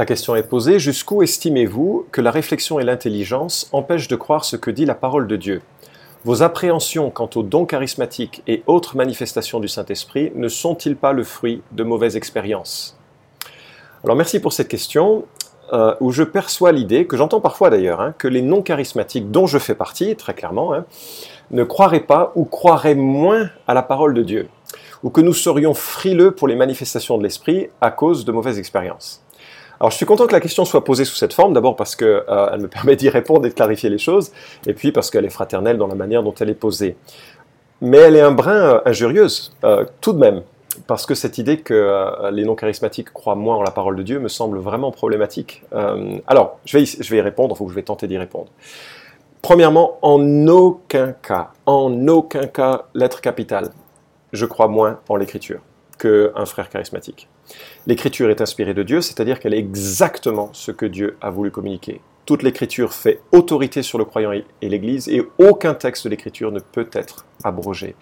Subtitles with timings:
[0.00, 4.56] La question est posée, jusqu'où estimez-vous que la réflexion et l'intelligence empêchent de croire ce
[4.56, 5.60] que dit la parole de Dieu?
[6.24, 11.22] Vos appréhensions quant aux dons charismatiques et autres manifestations du Saint-Esprit ne sont-ils pas le
[11.22, 12.98] fruit de mauvaises expériences?
[14.02, 15.26] Alors merci pour cette question.
[15.74, 19.46] Euh, où je perçois l'idée, que j'entends parfois d'ailleurs, hein, que les non charismatiques dont
[19.46, 20.86] je fais partie, très clairement, hein,
[21.50, 24.48] ne croiraient pas ou croiraient moins à la parole de Dieu,
[25.02, 29.22] ou que nous serions frileux pour les manifestations de l'esprit à cause de mauvaises expériences.
[29.80, 32.22] Alors je suis content que la question soit posée sous cette forme, d'abord parce qu'elle
[32.28, 34.30] euh, me permet d'y répondre et de clarifier les choses,
[34.66, 36.96] et puis parce qu'elle est fraternelle dans la manière dont elle est posée.
[37.80, 39.56] Mais elle est un brin euh, injurieuse,
[40.00, 40.42] tout de même
[40.86, 44.18] parce que cette idée que euh, les non-charismatiques croient moins en la parole de Dieu
[44.18, 45.62] me semble vraiment problématique.
[45.72, 48.48] Euh, alors, je vais, y, je vais y répondre, je vais tenter d'y répondre.
[49.42, 53.70] Premièrement, en aucun cas, en aucun cas, lettre capitale,
[54.32, 55.60] je crois moins en l'écriture
[55.98, 57.28] qu'un frère charismatique.
[57.86, 62.00] L'écriture est inspirée de Dieu, c'est-à-dire qu'elle est exactement ce que Dieu a voulu communiquer.
[62.26, 66.60] Toute l'écriture fait autorité sur le croyant et l'Église, et aucun texte de l'écriture ne
[66.60, 67.94] peut être abrogé.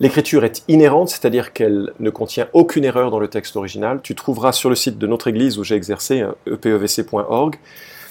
[0.00, 4.00] L'écriture est inhérente, c'est-à-dire qu'elle ne contient aucune erreur dans le texte original.
[4.02, 7.56] Tu trouveras sur le site de notre église où j'ai exercé, epevc.org,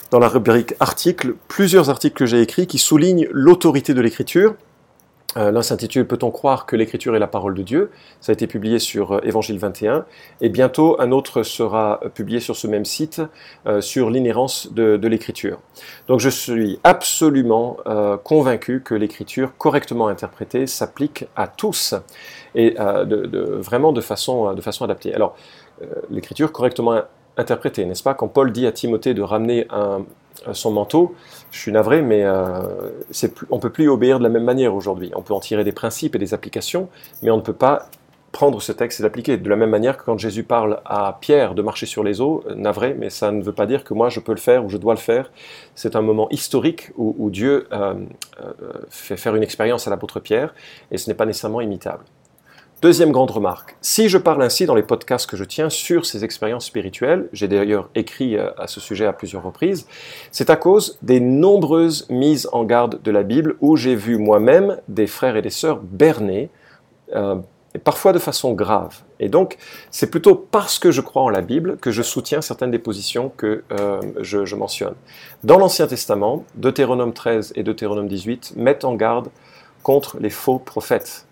[0.10, 4.56] dans la rubrique articles, plusieurs articles que j'ai écrits qui soulignent l'autorité de l'écriture,
[5.36, 7.92] l'un s'intitule Peut-on croire que l'écriture est la parole de Dieu?
[8.20, 10.06] Ça a été publié sur euh, Évangile 21.
[10.42, 13.22] Et bientôt, un autre sera publié sur ce même site
[13.66, 15.60] euh, sur l'inhérence de, l'écriture.
[16.08, 17.78] Donc je suis absolument
[18.24, 21.96] convaincu que l'écriture correctement interprétée s'applique à tous
[22.56, 25.14] et vraiment de façon, de façon adaptée.
[25.14, 25.36] Alors,
[26.10, 28.14] l'écriture correctement interprétée, n'est-ce pas?
[28.14, 30.06] Quand Paul dit à Timothée de ramener un,
[30.54, 31.16] son manteau,
[31.52, 32.62] je suis navré, mais euh,
[33.50, 35.12] on ne peut plus obéir de la même manière aujourd'hui.
[35.16, 36.90] On peut en tirer des principes et des applications,
[37.22, 37.88] mais on ne peut pas
[38.32, 39.38] prendre ce texte et l'appliquer.
[39.38, 42.44] De la même manière que quand Jésus parle à Pierre de marcher sur les eaux,
[42.48, 44.70] euh, navré, mais ça ne veut pas dire que moi je peux le faire ou
[44.70, 45.32] je dois le faire.
[45.76, 47.94] C'est un moment historique où, Dieu euh,
[48.90, 50.54] fait faire une expérience à l'apôtre Pierre,
[50.92, 52.04] et ce n'est pas nécessairement imitable.
[52.82, 56.24] Deuxième grande remarque, si je parle ainsi dans les podcasts que je tiens sur ces
[56.24, 59.86] expériences spirituelles, j'ai d'ailleurs écrit euh, à ce sujet à plusieurs reprises,
[60.32, 64.80] c'est à cause des nombreuses mises en garde de la Bible où j'ai vu moi-même
[64.88, 66.50] des frères et des sœurs bernés,
[67.14, 67.36] euh,
[67.76, 69.02] et parfois de façon grave.
[69.20, 69.58] Et donc,
[69.92, 73.32] c'est plutôt parce que je crois en la Bible que je soutiens certaines des positions
[73.38, 74.96] que euh, je, je mentionne.
[75.44, 79.28] Dans l'Ancien Testament, Deutéronome 13 et Deutéronome 18 mettent en garde
[79.84, 81.28] contre les faux prophètes.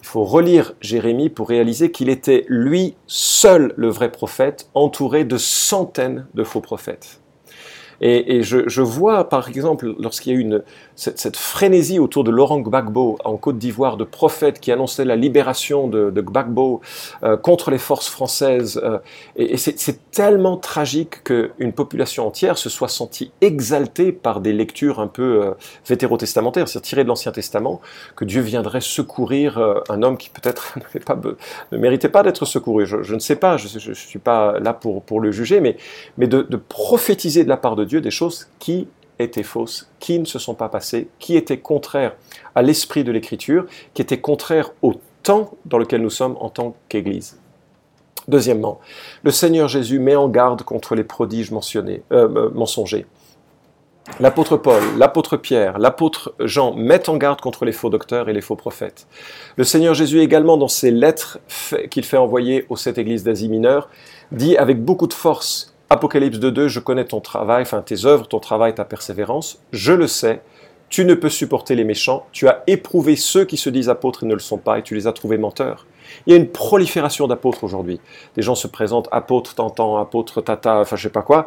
[0.00, 5.36] Il faut relire Jérémie pour réaliser qu'il était lui seul le vrai prophète, entouré de
[5.36, 7.20] centaines de faux prophètes.
[8.00, 10.62] Et, je, vois, par exemple, lorsqu'il y a eu
[10.94, 15.88] cette, frénésie autour de Laurent Gbagbo en Côte d'Ivoire, de prophètes qui annonçaient la libération
[15.88, 16.80] de, Gbagbo
[17.22, 18.98] euh, contre les forces françaises, euh,
[19.36, 25.08] et, c'est tellement tragique qu'une population entière se soit sentie exaltée par des lectures un
[25.08, 25.50] peu euh,
[25.86, 27.80] vétérotestamentaires, c'est-à-dire tirées de l'Ancien Testament,
[28.14, 29.58] que Dieu viendrait secourir
[29.88, 30.78] un homme qui peut-être
[31.72, 32.86] ne méritait pas d'être secouru.
[32.86, 35.76] Je, ne sais pas, je ne suis pas là pour, le juger, mais,
[36.16, 38.86] mais de, de prophétiser de la part de Dieu des choses qui
[39.18, 42.14] étaient fausses, qui ne se sont pas passées, qui étaient contraires
[42.54, 46.76] à l'esprit de l'Écriture, qui étaient contraires au temps dans lequel nous sommes en tant
[46.88, 47.38] qu'Église.
[48.28, 48.78] Deuxièmement,
[49.22, 53.06] le Seigneur Jésus met en garde contre les prodiges euh, euh, mensongers.
[54.20, 58.40] L'apôtre Paul, l'apôtre Pierre, l'apôtre Jean mettent en garde contre les faux docteurs et les
[58.40, 59.06] faux prophètes.
[59.56, 61.38] Le Seigneur Jésus également, dans ses lettres
[61.90, 63.88] qu'il fait envoyer aux sept églises d'Asie mineure,
[64.32, 68.40] dit avec beaucoup de force Apocalypse 2.2, je connais ton travail, enfin tes œuvres, ton
[68.40, 70.42] travail, ta persévérance, je le sais,
[70.90, 74.26] tu ne peux supporter les méchants, tu as éprouvé ceux qui se disent apôtres et
[74.26, 75.86] ne le sont pas, et tu les as trouvés menteurs.
[76.26, 78.00] Il y a une prolifération d'apôtres aujourd'hui.
[78.36, 81.46] Des gens se présentent apôtres tentant, apôtres tata, enfin je sais pas quoi,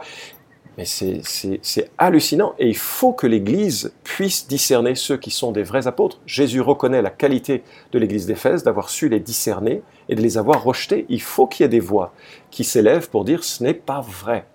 [0.78, 5.88] mais c'est hallucinant et il faut que l'Église puisse discerner ceux qui sont des vrais
[5.88, 6.20] apôtres.
[6.26, 10.64] Jésus reconnaît la qualité de l'Église d'Éphèse d'avoir su les discerner et de les avoir
[10.64, 11.06] rejetés.
[11.10, 12.14] Il faut qu'il y ait des voix
[12.52, 14.46] qui s'élèvent pour dire ce n'est pas vrai.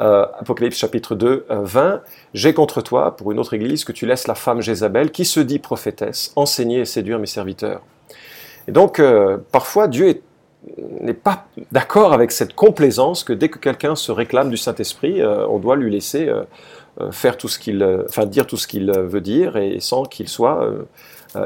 [0.00, 1.98] Euh, Apocalypse chapitre 2, 20, euh,
[2.32, 5.38] J'ai contre toi, pour une autre Église, que tu laisses la femme Jézabel, qui se
[5.38, 7.82] dit prophétesse, enseigner et séduire mes serviteurs.
[8.68, 10.22] Et donc, euh, parfois, Dieu est
[11.00, 15.46] n'est pas d'accord avec cette complaisance que dès que quelqu'un se réclame du Saint-Esprit, euh,
[15.48, 16.42] on doit lui laisser euh,
[17.00, 20.28] euh, faire tout ce qu'il, enfin dire tout ce qu'il veut dire et sans qu'il
[20.28, 20.68] soit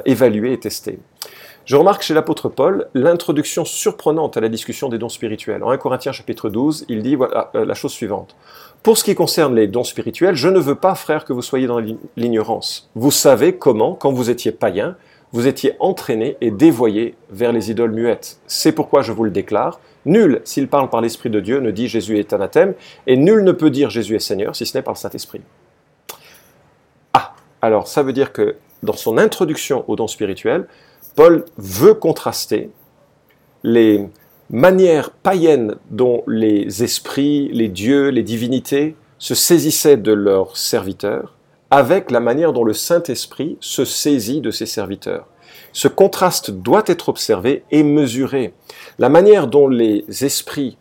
[0.04, 0.98] évalué et testé.
[1.64, 5.64] Je remarque chez l'apôtre Paul l'introduction surprenante à la discussion des dons spirituels.
[5.64, 7.16] En 1 Corinthiens chapitre 12, il dit
[7.54, 8.36] la chose suivante.
[8.82, 11.66] Pour ce qui concerne les dons spirituels, je ne veux pas, frère, que vous soyez
[11.66, 11.80] dans
[12.16, 12.88] l'ignorance.
[12.94, 14.96] Vous savez comment, quand vous étiez païen,
[15.32, 18.38] vous étiez entraînés et dévoyés vers les idoles muettes.
[18.46, 21.88] C'est pourquoi je vous le déclare, nul, s'il parle par l'Esprit de Dieu, ne dit
[21.88, 22.74] Jésus est anathème,
[23.06, 25.42] et nul ne peut dire Jésus est Seigneur si ce n'est par le Saint-Esprit.
[27.12, 30.66] Ah, alors ça veut dire que dans son introduction au don spirituel,
[31.14, 32.70] Paul veut contraster
[33.62, 34.06] les
[34.50, 41.35] manières païennes dont les esprits, les dieux, les divinités se saisissaient de leurs serviteurs
[41.70, 45.26] avec la manière dont le Saint-Esprit se saisit de ses serviteurs.
[45.72, 48.54] Ce contraste doit être observé et mesuré.
[48.98, 50.78] La manière dont les esprits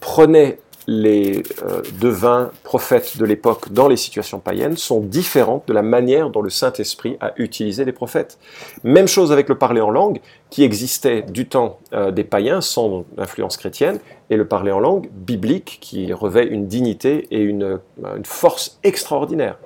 [0.00, 5.82] prenaient les euh, devins prophètes de l'époque dans les situations païennes sont différentes de la
[5.82, 8.38] manière dont le Saint-Esprit a utilisé les prophètes.
[8.84, 13.04] Même chose avec le parler en langue, qui existait du temps euh, des païens sans
[13.18, 13.98] influence chrétienne,
[14.30, 19.58] et le parler en langue biblique, qui revêt une dignité et une, une force extraordinaire.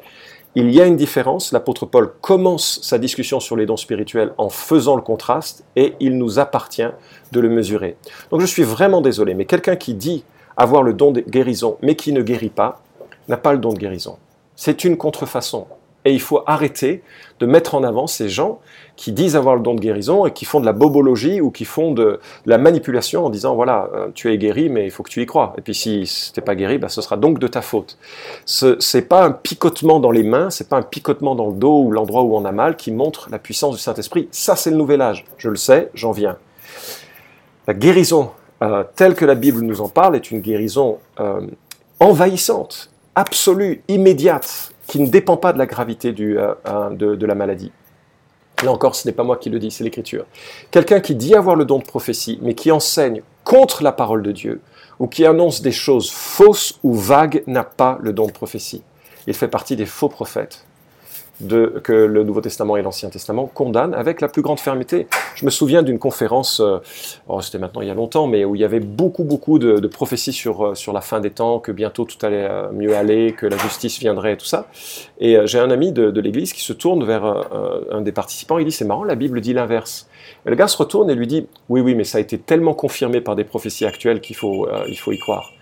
[0.57, 4.49] Il y a une différence, l'apôtre Paul commence sa discussion sur les dons spirituels en
[4.49, 6.91] faisant le contraste, et il nous appartient
[7.31, 7.97] de le mesurer.
[8.33, 10.25] Donc je suis vraiment désolé, mais quelqu'un qui dit
[10.57, 12.83] avoir le don de guérison, mais qui ne guérit pas,
[13.29, 14.19] n'a pas le don de guérison.
[14.57, 15.69] C'est une contrefaçon.
[16.11, 17.05] Et il faut arrêter
[17.39, 18.59] de mettre en avant ces gens
[18.97, 21.65] qui disent avoir le don de guérison et qui font de la bobologie ou qui
[21.65, 25.09] font de, la manipulation en disant voilà, euh, tu es guéri, mais il faut que
[25.09, 25.55] tu y crois.
[25.57, 26.05] Et puis si
[26.35, 27.97] tu n'es pas guéri, bah, ce sera donc de ta faute.
[28.45, 31.85] Ce n'est pas un picotement dans les mains, c'est pas un picotement dans le dos
[31.85, 34.29] ou l'endroit où on a mal qui montre la puissance du Saint-Esprit.
[34.33, 35.25] Ça, c'est le nouvel âge.
[35.39, 36.37] Je le sais, j'en viens.
[37.69, 38.31] La guérison
[38.63, 41.41] euh, telle que la Bible nous en parle, est une guérison euh,
[41.99, 46.55] envahissante, absolue, immédiate, qui ne dépend pas de la gravité euh,
[46.91, 47.71] de, de la maladie.
[48.65, 50.27] Là encore, ce n'est pas moi qui le dis, c'est l'Écriture.
[50.73, 54.33] Quelqu'un qui dit avoir le don de prophétie, mais qui enseigne contre la parole de
[54.33, 54.61] Dieu,
[54.99, 58.83] ou qui annonce des choses fausses ou vagues, n'a pas le don de prophétie.
[59.29, 60.67] Il fait partie des faux prophètes
[61.49, 65.07] que le Nouveau Testament et l'Ancien Testament condamnent avec la plus grande fermeté.
[65.35, 66.79] Je me souviens d'une conférence, euh,
[67.29, 69.87] oh, c'était maintenant il y a longtemps, mais où il y avait beaucoup, beaucoup de,
[69.87, 73.33] prophéties sur, euh, sur la fin des temps, que bientôt tout allait euh, mieux aller,
[73.33, 74.69] que la justice viendrait et tout ça.
[75.19, 77.25] Et j'ai un ami de, l'Église qui se tourne vers
[77.91, 80.09] un des participants, il dit, c'est marrant, la Bible dit l'inverse.
[80.45, 82.75] Et le gars se retourne et lui dit, oui, oui, mais ça a été tellement
[82.75, 85.53] confirmé par des prophéties actuelles qu'il faut, faut y croire.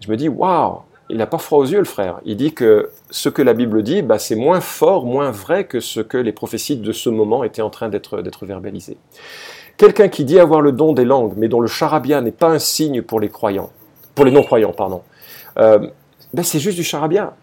[0.00, 0.80] Je me dis, waouh
[1.10, 2.20] il n'a pas froid aux yeux, le frère.
[2.24, 5.80] Il dit que ce que la Bible dit, bah, c'est moins fort, moins vrai que
[5.80, 8.96] ce que les prophéties de ce moment étaient en train d'être verbalisées.
[9.76, 12.58] Quelqu'un qui dit avoir le don des langues, mais dont le charabia n'est pas un
[12.58, 13.70] signe pour les croyants,
[14.14, 15.02] pour les non-croyants, pardon,
[15.58, 15.86] euh,
[16.32, 17.34] ben c'est juste du charabia.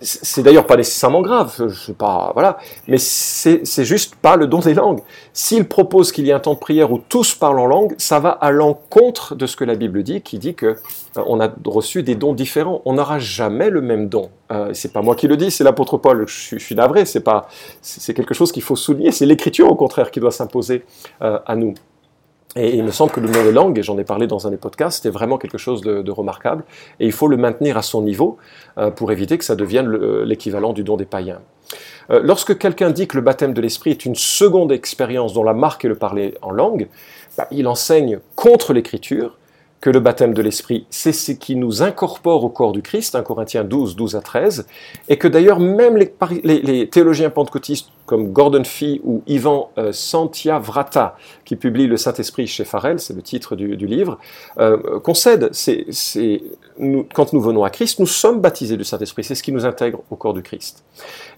[0.00, 2.58] C'est d'ailleurs pas nécessairement grave, je sais pas, voilà,
[2.88, 5.00] mais c'est juste pas le don des langues.
[5.32, 8.18] S'il propose qu'il y ait un temps de prière où tous parlent en langue, ça
[8.18, 11.48] va à l'encontre de ce que la Bible dit, qui dit que euh, on a
[11.64, 12.82] reçu des dons différents.
[12.84, 14.30] On n'aura jamais le même don.
[14.52, 16.26] Euh, c'est pas moi qui le dis, c'est l'apôtre Paul.
[16.26, 17.48] Je, suis navré, c'est pas,
[17.80, 19.12] c'est quelque chose qu'il faut souligner.
[19.12, 20.84] C'est l'Écriture au contraire qui doit s'imposer
[21.22, 21.74] euh, à nous.
[22.56, 24.50] Et il me semble que le nom des langues, et j'en ai parlé dans un
[24.50, 26.64] des podcasts, c'était vraiment quelque chose de, remarquable.
[27.00, 28.36] Et il faut le maintenir à son niveau
[28.78, 29.90] euh, pour éviter que ça devienne
[30.22, 31.40] l'équivalent du don des païens.
[32.10, 35.54] Euh, lorsque quelqu'un dit que le baptême de l'esprit est une seconde expérience dont la
[35.54, 36.88] marque est le parler en langue,
[37.36, 39.36] bah, il enseigne contre l'écriture
[39.84, 43.22] que le baptême de l'Esprit, c'est ce qui nous incorpore au corps du Christ, 1
[43.22, 44.66] Corinthiens 12, 12 à 13,
[45.10, 51.56] et que d'ailleurs même les, théologiens pentecôtistes comme Gordon Fee ou Ivan euh, Santiavrata, qui
[51.56, 54.18] publie Le Saint-Esprit chez Farel, c'est le titre du, livre,
[54.58, 55.84] euh, concèdent, c'est,
[57.12, 60.00] quand nous venons à Christ, nous sommes baptisés du Saint-Esprit, c'est ce qui nous intègre
[60.10, 60.82] au corps du Christ.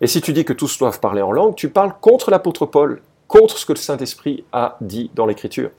[0.00, 3.02] Et si tu dis que tous doivent parler en langue, tu parles contre l'apôtre Paul,
[3.26, 5.70] contre ce que le Saint-Esprit a dit dans l'Écriture.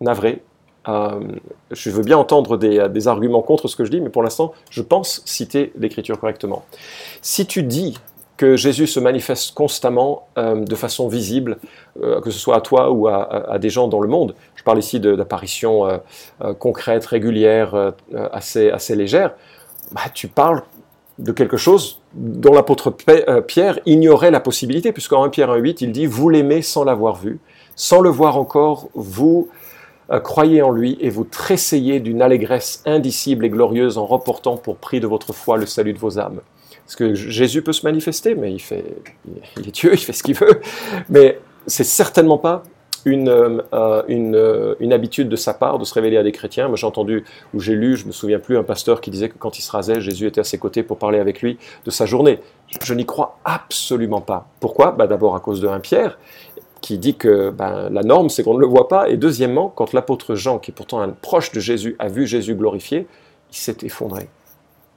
[0.00, 0.42] Navré,
[0.88, 1.20] euh,
[1.70, 4.82] je veux bien entendre des, arguments contre ce que je dis, mais pour l'instant, je
[4.82, 6.64] pense citer l'Écriture correctement.
[7.22, 7.98] Si tu dis
[8.36, 11.58] que Jésus se manifeste constamment euh, de façon visible,
[12.02, 14.78] euh, que ce soit à toi ou à, des gens dans le monde, je parle
[14.78, 16.00] ici d'apparitions
[16.58, 17.92] concrètes, régulières,
[18.32, 19.34] assez, assez légères,
[19.92, 20.62] bah, tu parles
[21.18, 22.90] de quelque chose dont l'apôtre
[23.46, 27.38] Pierre ignorait la possibilité, puisqu'en 1 Pierre 1.8, il dit «Vous l'aimez sans l'avoir vu,
[27.76, 29.63] sans le voir encore, vous euh,
[30.22, 35.00] croyez en lui et vous tressayez d'une allégresse indicible et glorieuse en reportant pour prix
[35.00, 36.40] de votre foi le salut de vos âmes.
[36.84, 38.84] Parce que Jésus peut se manifester, mais il, fait,
[39.56, 40.60] il est Dieu, il fait ce qu'il veut.
[41.08, 42.62] Mais c'est certainement pas
[43.04, 46.68] une, euh, euh, une, habitude de sa part de se révéler à des chrétiens.
[46.68, 49.38] Moi, j'ai entendu, ou j'ai lu, je me souviens plus, un pasteur qui disait que
[49.38, 52.06] quand il se rasait, Jésus était à ses côtés pour parler avec lui de sa
[52.06, 52.40] journée.
[52.82, 54.46] Je, n'y crois absolument pas.
[54.60, 54.92] Pourquoi?
[54.92, 56.18] Bah, D'abord à cause de 1 Pierre,
[56.84, 59.08] qui dit que ben, la norme, c'est qu'on ne le voit pas.
[59.08, 62.54] Et deuxièmement, quand l'apôtre Jean, qui est pourtant un proche de Jésus, a vu Jésus
[62.54, 63.06] glorifié,
[63.50, 64.28] il s'est effondré.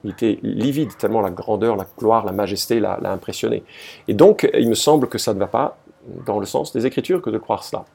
[0.03, 3.63] Il était livide, tellement la grandeur, la gloire, la majesté l'a impressionné.
[4.09, 5.77] Et donc, il me semble que ça ne va pas.
[6.25, 7.85] dans le sens des Écritures que de croire cela.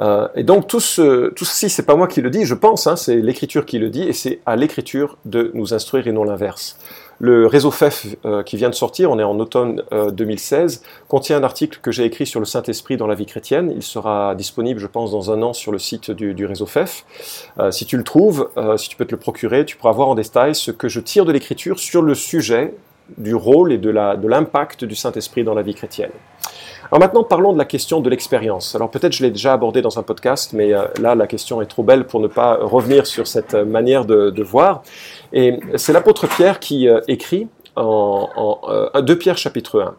[0.00, 2.86] Euh, et donc tout, ce, tout ceci, c'est pas moi qui le dis, je pense,
[2.86, 6.24] hein, c'est l'Écriture qui le dit, et c'est à l'Écriture de nous instruire et non
[6.24, 6.76] l'inverse.
[7.24, 11.44] Le réseau FEF euh, qui vient de sortir, on est en automne 2016, contient un
[11.44, 13.72] article que j'ai écrit sur le Saint-Esprit dans la vie chrétienne.
[13.76, 17.04] Il sera disponible, je pense, dans un an sur le site du, réseau FEF.
[17.70, 20.56] si tu le trouves, si tu peux te le procurer, tu pourras voir en détail
[20.56, 22.74] ce que je tire de l'Écriture sur le sujet
[23.16, 23.90] du rôle et de
[24.28, 26.10] l'impact du Saint-Esprit dans la vie chrétienne.
[26.92, 28.74] Alors maintenant, parlons de la question de l'expérience.
[28.74, 31.66] Alors peut-être je l'ai déjà abordé dans un podcast, mais euh, là, la question est
[31.66, 34.82] trop belle pour ne pas revenir sur cette manière de, voir.
[35.32, 39.94] Et c'est l'apôtre Pierre qui euh, écrit en, en 2 euh, Pierre chapitre 1.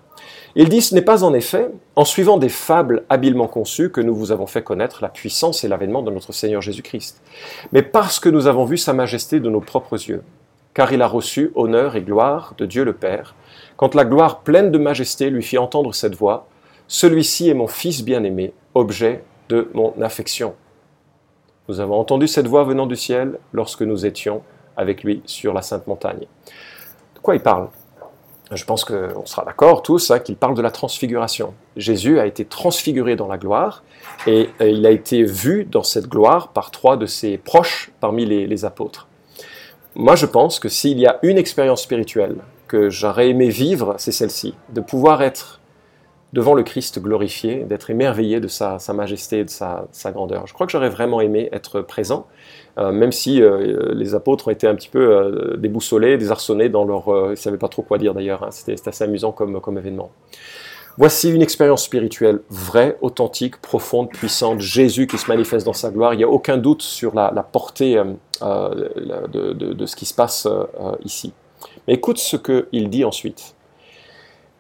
[0.56, 4.14] Il dit, ce n'est pas en effet en suivant des fables habilement conçues que nous
[4.14, 7.24] vous avons fait connaître la puissance et l'avènement de notre Seigneur Jésus-Christ,
[7.72, 10.22] mais parce que nous avons vu sa majesté de nos propres yeux
[10.74, 13.36] car il a reçu honneur et gloire de Dieu le Père.
[13.78, 16.48] Quand la gloire pleine de majesté lui fit entendre cette voix,
[16.88, 20.54] Celui-ci est mon Fils bien-aimé, objet de mon affection.
[21.70, 24.44] Nous avons entendu cette voix venant du ciel lorsque nous étions
[24.78, 26.26] avec lui sur la Sainte Montagne.
[27.16, 27.70] De quoi il parle?
[28.52, 31.54] Je pense qu'on sera d'accord tous hein, qu'il parle de la transfiguration.
[31.76, 33.84] Jésus a été transfiguré dans la gloire
[34.28, 38.66] et il a été vu dans cette gloire par trois de ses proches parmi les
[38.66, 39.08] apôtres.
[39.96, 42.38] Moi, je pense que s'il y a une expérience spirituelle
[42.68, 45.60] que j'aurais aimé vivre, c'est celle-ci, de pouvoir être
[46.34, 50.48] devant le Christ glorifié, d'être émerveillé de sa, majesté et de sa, grandeur.
[50.48, 52.26] Je crois que j'aurais vraiment aimé être présent,
[52.80, 56.86] euh, même si euh, les apôtres ont été un petit peu euh, déboussolés, désarçonnés dans
[56.86, 57.06] leur...
[57.28, 58.50] ils ne savaient pas trop quoi dire d'ailleurs, hein.
[58.50, 60.12] c'était assez amusant comme, événement.
[60.98, 64.60] Voici une expérience spirituelle vraie, authentique, profonde, puissante.
[64.60, 66.14] Jésus qui se manifeste dans sa gloire.
[66.14, 67.96] Il n'y a aucun doute sur la, portée
[68.42, 70.48] de, ce qui se passe
[71.04, 71.34] ici.
[71.88, 73.56] Mais écoute ce qu'il dit ensuite.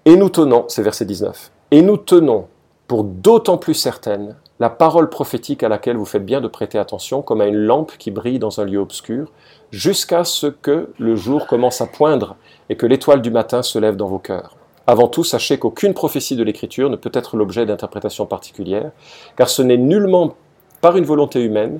[0.05, 2.45] Et nous tenons, c'est verset 19, et nous tenons
[2.87, 7.23] pour d'autant plus certaine la parole prophétique à laquelle vous faites bien de prêter attention,
[7.23, 9.31] comme à une lampe qui brille dans un lieu obscur,
[9.71, 12.35] jusqu'à ce que le jour commence à poindre
[12.69, 14.55] et que l'étoile du matin se lève dans vos cœurs.
[14.85, 18.91] Avant tout, sachez qu'aucune prophétie de l'Écriture ne peut être l'objet d'interprétation particulière,
[19.35, 20.35] car ce n'est nullement
[20.79, 21.79] par une volonté humaine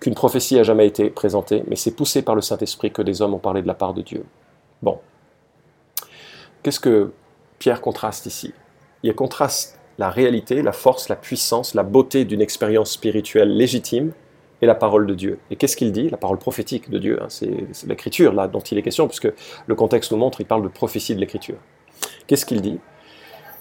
[0.00, 3.34] qu'une prophétie a jamais été présentée, mais c'est poussé par le Saint-Esprit que des hommes
[3.34, 4.24] ont parlé de la part de Dieu.
[4.80, 4.98] Bon.
[6.62, 7.12] Qu'est-ce que
[7.58, 8.54] Pierre contraste ici?
[9.02, 14.12] Il contraste la réalité, la force, la puissance, la beauté d'une expérience spirituelle légitime
[14.62, 15.38] et la parole de Dieu.
[15.50, 16.10] Et qu'est-ce qu'il dit?
[16.10, 17.50] La parole prophétique de Dieu, hein, c'est
[17.86, 19.28] l'écriture là dont il est question, puisque
[19.66, 21.56] le contexte nous montre, il parle de prophétie de l'écriture.
[22.26, 22.78] Qu'est-ce qu'il dit?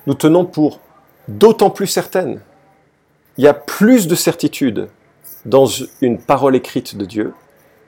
[0.08, 0.80] Nous tenons pour
[1.28, 2.42] d'autant plus certaines.
[3.38, 4.88] Il y a plus de certitude
[5.46, 5.66] dans
[6.02, 7.34] une parole écrite de Dieu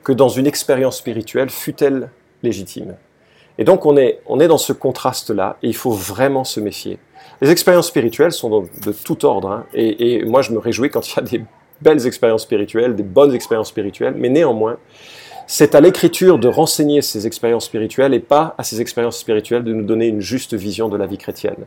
[0.04, 2.10] que dans une expérience spirituelle, fût-elle
[2.42, 2.96] légitime.
[3.58, 6.98] Et donc on est, on est dans ce contraste-là, et il faut vraiment se méfier.
[7.40, 11.16] Les expériences spirituelles sont de tout ordre, hein, et, moi je me réjouis quand il
[11.16, 11.44] y a des
[11.80, 14.78] belles expériences spirituelles, des bonnes expériences spirituelles, mais néanmoins,
[15.50, 19.72] c'est à l'écriture de renseigner ces expériences spirituelles et pas à ces expériences spirituelles de
[19.72, 21.64] nous donner une juste vision de la vie chrétienne.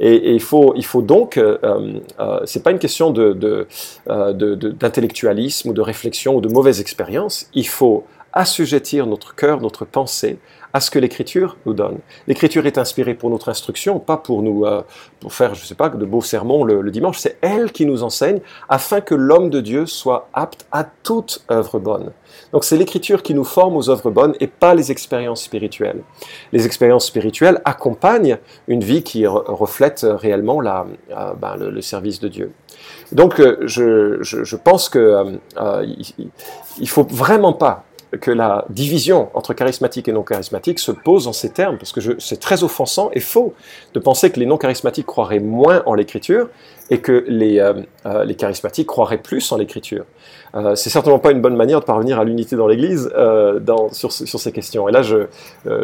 [0.00, 1.58] Et, il, faut, il faut donc, euh,
[2.18, 3.66] euh, c'est pas une question euh,
[4.32, 7.50] d'intellectualisme ou de réflexion ou de mauvaise expérience.
[7.52, 10.38] Il faut assujettir notre cœur, notre pensée
[10.72, 11.98] à ce que l'Écriture nous donne.
[12.26, 14.82] L'Écriture est inspirée pour notre instruction, pas pour nous euh,
[15.20, 17.18] pour faire, je sais pas, de beaux sermons le, dimanche.
[17.18, 21.78] C'est elle qui nous enseigne afin que l'homme de Dieu soit apte à toute œuvre
[21.78, 22.12] bonne.
[22.52, 26.02] Donc c'est l'Écriture qui nous forme aux œuvres bonnes et pas les expériences spirituelles.
[26.52, 32.28] Les expériences spirituelles accompagnent une vie qui reflète réellement la, euh, ben, le, service de
[32.28, 32.52] Dieu.
[33.12, 35.38] Donc euh, je, je, pense que
[36.78, 37.84] il faut vraiment pas
[38.20, 42.00] que la division entre charismatique et non charismatique se pose en ces termes, parce que
[42.18, 43.54] c'est très offensant et faux
[43.94, 46.48] de penser que les non charismatiques croiraient moins en l'écriture
[46.90, 47.74] et que les, euh,
[48.06, 50.04] euh, les charismatiques croiraient plus en l'écriture.
[50.54, 53.60] Euh, c'est certainement pas une bonne manière de parvenir à l'unité dans l'Église euh,
[53.92, 54.88] sur, sur, ces questions.
[54.88, 55.02] Et là,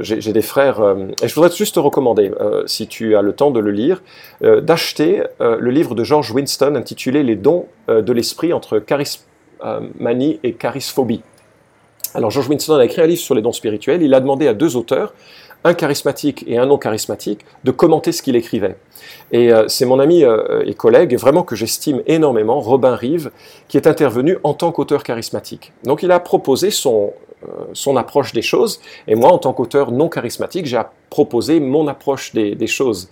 [0.01, 0.81] j'ai des frères,
[1.23, 2.31] et je voudrais juste te recommander,
[2.65, 4.03] si tu as le temps de le lire,
[4.41, 11.23] d'acheter le livre de George Winston intitulé Les dons de l'esprit entre charismanie et charisphobie.
[12.15, 14.03] Alors George Winston a écrit un livre sur les dons spirituels.
[14.03, 15.13] Il a demandé à deux auteurs,
[15.65, 18.77] un charismatique et un non charismatique, de commenter ce qu'il écrivait.
[19.33, 23.33] Et euh, c'est mon ami euh, et collègue, vraiment que j'estime énormément, Robin Rive,
[23.67, 25.73] qui est intervenu en tant qu'auteur charismatique.
[25.83, 27.13] Donc il a proposé son,
[27.49, 30.81] euh, approche des choses, et moi, en tant qu'auteur non charismatique, j'ai
[31.11, 33.09] proposé mon approche des, des choses.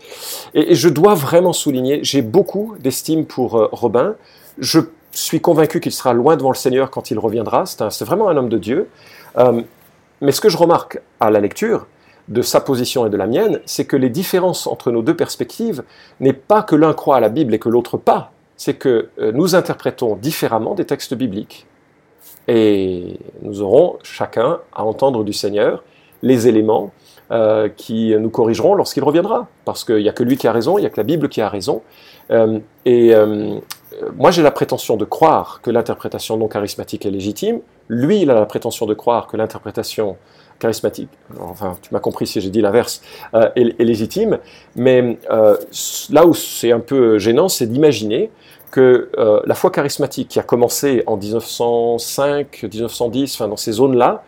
[0.54, 4.14] Et, et, je dois vraiment souligner, j'ai beaucoup d'estime pour Robin.
[4.58, 4.80] Je
[5.12, 7.64] suis convaincu qu'il sera loin devant le Seigneur quand il reviendra.
[7.66, 8.88] C'est vraiment un homme de Dieu.
[9.38, 9.62] Euh,
[10.20, 11.86] mais ce que je remarque à la lecture,
[12.28, 15.82] de sa position et de la mienne, c'est que les différences entre nos deux perspectives
[16.20, 19.32] n'est pas que l'un croit à la Bible et que l'autre pas, c'est que euh,
[19.32, 21.66] nous interprétons différemment des textes bibliques.
[22.46, 25.82] Et nous aurons chacun à entendre du Seigneur
[26.22, 26.92] les éléments
[27.32, 29.48] euh, qui nous corrigeront lorsqu'il reviendra.
[29.64, 31.28] Parce qu'il n'y a que lui qui a raison, il n'y a que la Bible
[31.28, 31.82] qui a raison.
[32.84, 33.14] Et
[34.16, 37.60] moi, j'ai la prétention de croire que l'interprétation non charismatique est légitime.
[37.88, 40.16] Lui, il a la prétention de croire que l'interprétation
[40.62, 41.08] charismatique,
[41.40, 43.02] enfin tu m'as compris si j'ai dit l'inverse,
[43.34, 44.38] euh, est, légitime,
[44.76, 45.56] mais euh,
[46.10, 48.30] là où c'est un peu gênant, c'est d'imaginer
[48.70, 54.24] que euh, la foi charismatique qui a commencé en 1905, 1910, enfin dans ces zones-là,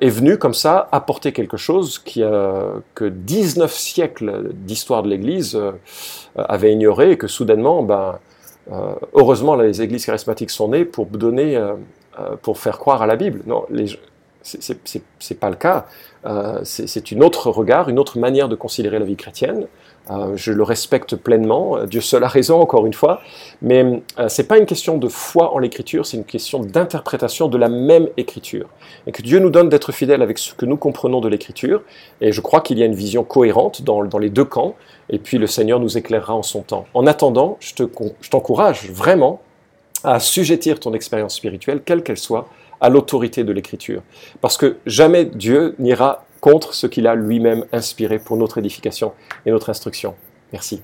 [0.00, 2.22] est venue comme ça apporter quelque chose qui,
[2.94, 5.58] que 19 siècles d'histoire de l'Église
[6.36, 8.18] avaient ignoré et que soudainement, ben,
[9.14, 11.60] heureusement les églises charismatiques sont nées pour donner,
[12.42, 13.42] pour faire croire à la Bible.
[13.46, 13.66] Non,
[14.44, 15.86] c'est pas le cas.
[16.26, 19.66] Euh, c'est une autre regard, une autre manière de considérer la vie chrétienne.
[20.10, 21.84] Euh, je le respecte pleinement.
[21.86, 23.22] Dieu seul a raison, encore une fois.
[23.62, 27.56] Mais euh, c'est pas une question de foi en l'écriture, c'est une question d'interprétation de
[27.56, 28.68] la même écriture.
[29.06, 31.82] Et que Dieu nous donne d'être fidèles avec ce que nous comprenons de l'écriture.
[32.20, 34.74] Et je crois qu'il y a une vision cohérente dans, dans, les deux camps.
[35.08, 36.86] Et puis le Seigneur nous éclairera en son temps.
[36.94, 37.84] En attendant, je
[38.28, 39.40] t'encourage vraiment
[40.02, 42.46] à assujettir ton expérience spirituelle, quelle qu'elle soit,
[42.80, 44.02] à l'autorité de l'Écriture.
[44.42, 49.14] Parce que jamais Dieu n'ira contre ce qu'il a lui-même inspiré pour notre édification
[49.46, 50.14] et notre instruction.
[50.52, 50.82] Merci.